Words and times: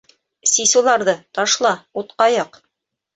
Сис 0.51 0.71
уларҙы, 0.79 1.13
ташла, 1.39 1.73
утҡа 2.03 2.27
яҡ... 2.37 2.59